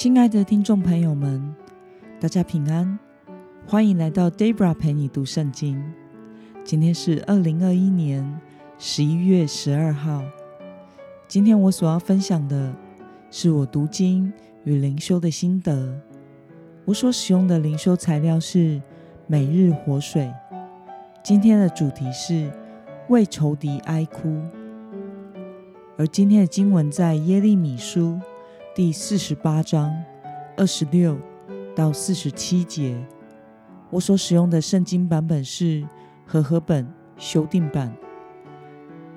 [0.00, 1.54] 亲爱的听众朋友们，
[2.18, 2.98] 大家平安，
[3.66, 5.78] 欢迎来到 Debra 陪你读圣经。
[6.64, 8.40] 今天是二零二一年
[8.78, 10.22] 十一月十二号。
[11.28, 12.74] 今天我所要分享的
[13.30, 14.32] 是我读经
[14.64, 16.00] 与灵修的心得。
[16.86, 18.80] 我所使用的灵修材料是
[19.26, 20.32] 每日活水。
[21.22, 22.50] 今天的主题是
[23.10, 24.40] 为仇敌哀哭，
[25.98, 28.18] 而今天的经文在耶利米书。
[28.72, 29.92] 第四十八章
[30.56, 31.18] 二十六
[31.74, 32.96] 到四十七节，
[33.90, 35.84] 我所使用的圣经版本是
[36.24, 37.92] 和合本修订版。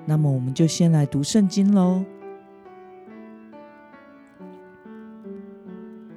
[0.04, 2.04] 那么，我们就先来读圣经喽。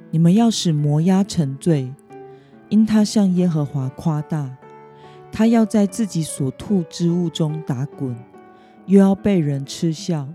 [0.09, 1.93] 你们要使摩押沉醉，
[2.69, 4.57] 因他向耶和华夸大，
[5.31, 8.17] 他要在自己所吐之物中打滚，
[8.87, 10.27] 又要被人嗤笑。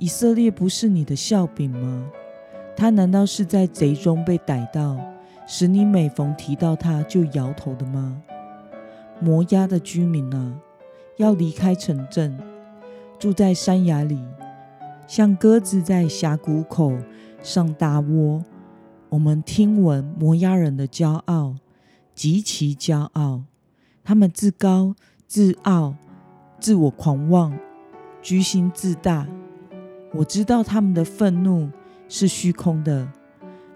[0.00, 2.08] 以色列不是你的笑柄吗？
[2.76, 4.96] 他难道是在贼中被逮到，
[5.44, 8.22] 使你每逢提到他就摇头的吗？
[9.20, 10.54] 摩押的居民啊，
[11.16, 12.38] 要离开城镇，
[13.18, 14.20] 住在山崖里，
[15.08, 16.96] 像鸽子在峡谷口
[17.42, 18.44] 上搭窝。
[19.08, 21.56] 我们听闻摩押人的骄傲，
[22.14, 23.42] 极其骄傲，
[24.04, 24.94] 他们自高
[25.26, 25.96] 自傲，
[26.60, 27.58] 自我狂妄，
[28.22, 29.26] 居心自大。
[30.12, 31.68] 我知道他们的愤怒。
[32.10, 33.06] 是虚空的，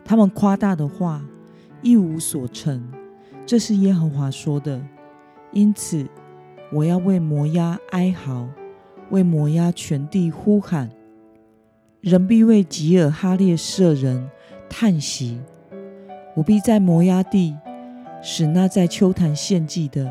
[0.02, 1.22] 他们夸大的话
[1.82, 2.90] 一无所成。
[3.44, 4.80] 这是耶和华说的。
[5.52, 6.08] 因此，
[6.72, 8.48] 我要为摩押哀嚎，
[9.10, 10.90] 为摩押全地呼喊。
[12.00, 14.30] 人必为吉尔哈列舍人
[14.66, 15.38] 叹息。
[16.34, 17.54] 我必在摩押地
[18.22, 20.10] 使那在秋坛献祭的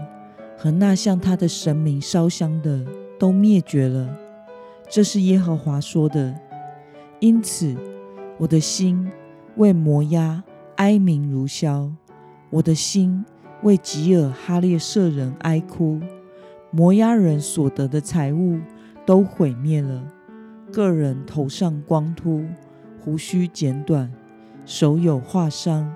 [0.55, 2.85] 和那向他的神明烧香的
[3.19, 4.15] 都灭绝了。
[4.91, 6.39] 这是耶和华说的。
[7.19, 7.75] 因此。
[8.37, 9.07] 我的心
[9.57, 10.43] 为摩押
[10.77, 11.91] 哀鸣如箫，
[12.49, 13.23] 我的心
[13.61, 16.01] 为吉尔哈列舍人哀哭。
[16.71, 18.59] 摩押人所得的财物
[19.05, 20.07] 都毁灭了，
[20.71, 22.43] 个人头上光秃，
[22.99, 24.11] 胡须剪短，
[24.65, 25.95] 手有划伤，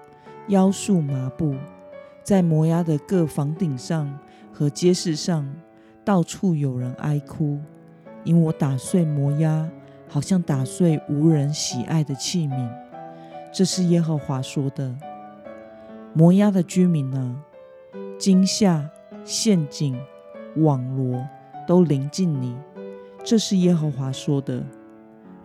[0.50, 1.56] 腰束麻布，
[2.22, 4.20] 在摩押的各房顶上
[4.54, 5.52] 和街市上，
[6.04, 7.58] 到处有人哀哭，
[8.26, 9.70] 因我打碎摩押。
[10.08, 12.70] 好像打碎无人喜爱的器皿，
[13.52, 14.96] 这是耶和华说的。
[16.14, 17.42] 摩押的居民呢？
[18.18, 18.88] 惊吓、
[19.26, 20.00] 陷阱、
[20.58, 21.28] 网罗
[21.68, 22.56] 都临近你，
[23.26, 24.64] 这是耶和华说的。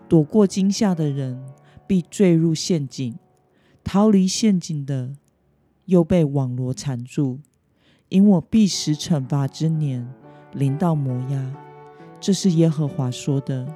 [0.07, 1.43] 躲过惊吓的人
[1.87, 3.19] 必坠入陷阱，
[3.83, 5.15] 逃离陷阱的
[5.87, 7.41] 又被网罗缠住。
[8.11, 10.07] 因我必使惩罚之年
[10.53, 11.57] 临到摩押，
[12.21, 13.67] 这是耶和华说的。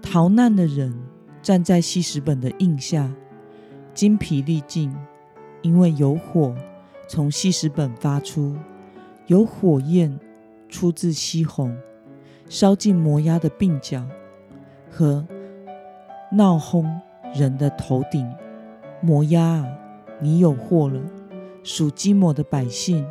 [0.00, 0.94] 逃难的人
[1.42, 3.12] 站在西石本的印下，
[3.92, 4.94] 精疲力尽，
[5.60, 6.54] 因为有火
[7.08, 8.56] 从西石本发出，
[9.26, 10.18] 有火焰
[10.68, 11.76] 出自西红，
[12.48, 14.06] 烧尽摩押的鬓角
[14.88, 15.26] 和
[16.32, 16.88] 闹哄
[17.34, 18.26] 人的头顶。
[19.02, 19.66] 摩押啊，
[20.20, 21.00] 你有祸了！
[21.62, 23.06] 属基摩的百姓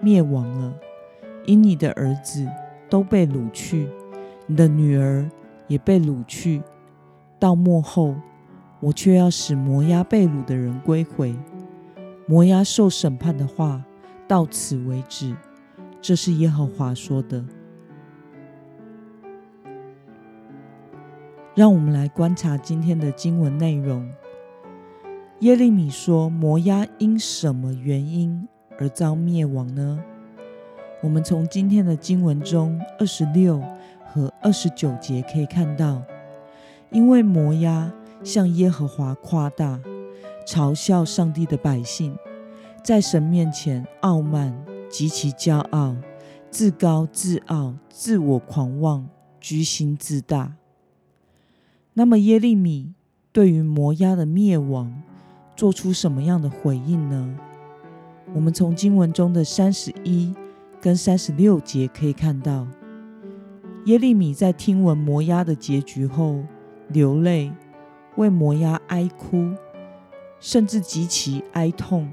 [0.00, 0.74] 灭亡了，
[1.46, 2.46] 因你的儿子
[2.88, 3.88] 都被掳去，
[4.46, 5.28] 你的女儿。
[5.68, 6.60] 也被掳去，
[7.38, 8.14] 到末后，
[8.80, 11.34] 我却要使摩押被掳的人归回。
[12.26, 13.82] 摩押受审判的话，
[14.28, 15.34] 到此为止。
[16.02, 17.42] 这是耶和华说的。
[21.54, 24.06] 让我们来观察今天的经文内容。
[25.40, 28.46] 耶利米说：“摩押因什么原因
[28.78, 30.04] 而遭灭亡呢？”
[31.02, 33.62] 我们从今天的经文中二十六。
[34.14, 36.02] 和二十九节可以看到，
[36.90, 37.90] 因为摩押
[38.22, 39.80] 向耶和华夸大，
[40.46, 42.14] 嘲笑上帝的百姓，
[42.84, 44.54] 在神面前傲慢，
[44.90, 45.96] 极其骄傲，
[46.50, 49.08] 自高自傲，自我狂妄，
[49.40, 50.52] 居心自大。
[51.94, 52.92] 那么耶利米
[53.32, 55.02] 对于摩押的灭亡，
[55.56, 57.34] 做出什么样的回应呢？
[58.34, 60.34] 我们从经文中的三十一
[60.82, 62.66] 跟三十六节可以看到。
[63.84, 66.42] 耶利米在听闻摩押的结局后
[66.88, 67.52] 流泪，
[68.16, 69.52] 为摩押哀哭，
[70.40, 72.12] 甚至极其哀痛，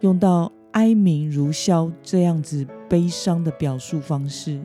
[0.00, 4.58] 用到哀鸣如箫这样子悲伤的表述方式。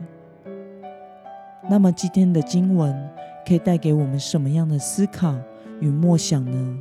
[1.68, 3.10] 那么今天的经文
[3.46, 5.34] 可以带给我们什么样的思考
[5.80, 6.78] 与默想呢？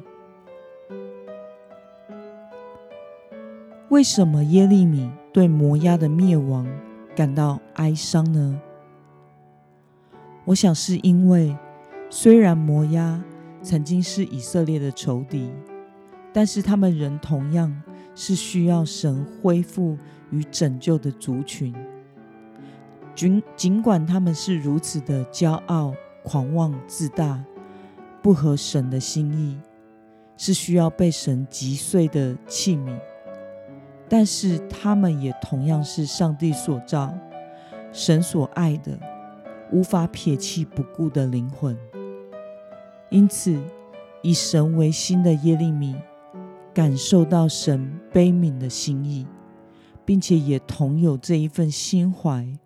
[3.89, 6.67] 为什么耶利米对摩押的灭亡
[7.15, 8.59] 感到哀伤呢？
[10.45, 11.55] 我想是因为
[12.09, 13.21] 虽然摩押
[13.61, 15.51] 曾经是以色列的仇敌，
[16.33, 17.83] 但是他们仍同样
[18.15, 19.97] 是需要神恢复
[20.31, 21.75] 与拯救的族群。
[23.13, 25.93] 尽尽管他们是如此的骄傲、
[26.23, 27.43] 狂妄、自大，
[28.23, 29.57] 不合神的心意，
[30.37, 32.97] 是需要被神击碎的器皿，
[34.09, 37.13] 但是他们也同样是上帝所造、
[37.93, 38.99] 神所爱的，
[39.71, 41.77] 无法撇弃不顾的灵魂。
[43.09, 43.57] 因此，
[44.23, 45.95] 以神为心的耶利米
[46.73, 49.27] 感受到神悲悯的心意，
[50.03, 52.57] 并且也同有这一份心怀。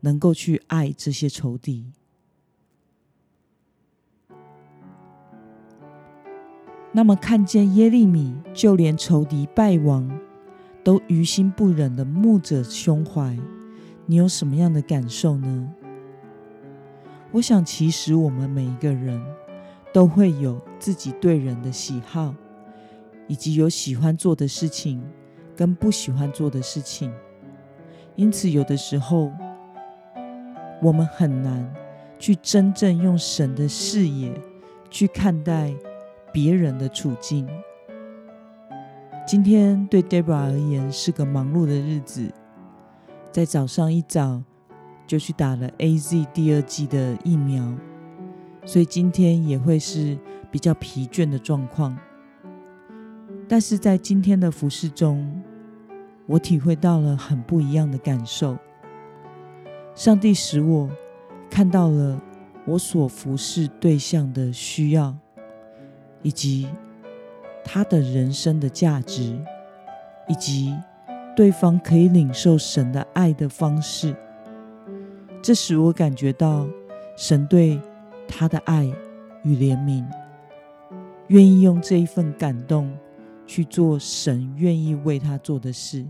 [0.00, 1.90] 能够去爱这些仇敌，
[6.92, 10.08] 那么看见耶利米就连仇敌败亡
[10.88, 13.36] 都于心不忍的目者胸怀，
[14.06, 15.70] 你有什么样的感受呢？
[17.30, 19.22] 我想，其实我们每一个人
[19.92, 22.34] 都会有自己对人的喜好，
[23.26, 25.06] 以及有喜欢做的事情
[25.54, 27.12] 跟不喜欢做的事情，
[28.16, 29.30] 因此有的时候。
[30.80, 31.70] 我们很难
[32.18, 34.32] 去真正用神的视野
[34.88, 35.74] 去看待
[36.32, 37.46] 别人的处境。
[39.28, 42.32] 今天对 Debra 而言是个忙碌的日子，
[43.30, 44.42] 在早上一早
[45.06, 47.76] 就去打了 A Z 第二剂的疫苗，
[48.64, 50.16] 所以今天也会是
[50.50, 51.94] 比较疲倦的状况。
[53.46, 55.42] 但是在今天的服饰中，
[56.24, 58.56] 我体会到了很不一样的感受。
[59.94, 60.88] 上帝使我
[61.50, 62.18] 看到了
[62.64, 65.14] 我所服侍对象的需要，
[66.22, 66.66] 以及
[67.70, 69.38] 他的人生的价值，
[70.26, 70.74] 以及
[71.36, 74.16] 对方可以领受神的爱的方式。
[75.42, 76.66] 这使我感觉到
[77.14, 77.78] 神对
[78.26, 78.86] 他的爱
[79.44, 80.02] 与怜悯，
[81.26, 82.90] 愿意用这一份感动
[83.46, 86.06] 去做神愿意为他做的事，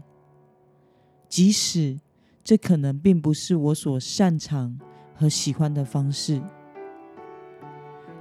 [1.28, 1.98] 即使。
[2.44, 4.78] 这可能并不是我所擅长
[5.14, 6.40] 和喜欢的方式。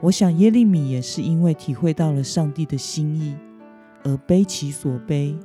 [0.02, 3.36] 我想耶利米也是因为体会到了上帝的心意，
[4.04, 5.36] 而悲其所悲，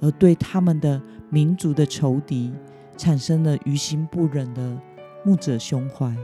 [0.00, 2.52] 而对他们的民族的仇敌
[2.96, 4.80] 产生了于心不忍的
[5.24, 6.14] 牧者胸怀。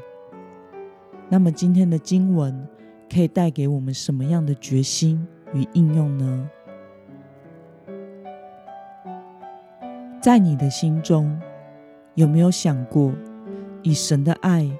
[1.28, 2.66] 那么今天的经文
[3.12, 6.50] 可以带给我们什么样的决心与应用呢？
[10.20, 11.38] 在你的心中。
[12.16, 13.12] 有没有想过
[13.82, 14.70] 以神的爱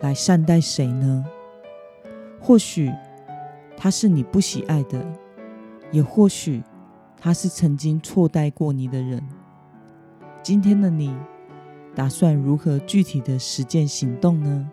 [0.00, 1.22] 来善待谁呢？
[2.46, 2.92] 或许
[3.74, 5.02] 他是你不喜爱的，
[5.90, 6.62] 也或许
[7.16, 9.26] 他是曾经错待过你的人。
[10.42, 11.16] 今天的你
[11.94, 14.70] 打算如何具体的实践行动呢？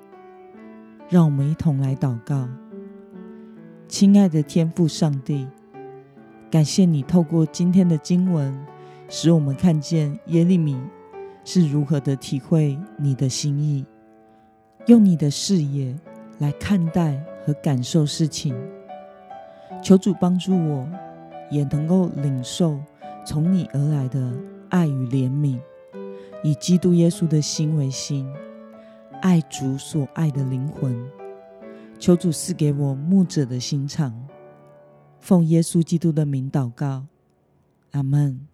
[1.08, 2.46] 让我们一同来祷告。
[3.88, 5.48] 亲爱的天父上帝，
[6.52, 8.54] 感谢你透过今天的经文，
[9.08, 10.78] 使我们看见耶利米。
[11.46, 13.86] 是如何的体会你的心意，
[14.88, 15.98] 用你的视野
[16.38, 18.56] 来看待和感受事情。
[19.82, 20.88] 求主帮助我，
[21.50, 22.80] 也能够领受
[23.26, 24.32] 从你而来的
[24.70, 25.60] 爱与怜悯，
[26.44, 28.32] 以基督耶稣的心为心，
[29.22, 30.96] 爱主所爱的灵魂。
[31.98, 34.28] 求主赐给我牧者的心肠，
[35.20, 37.06] 奉耶稣基督的名祷告，
[37.92, 38.51] 阿门。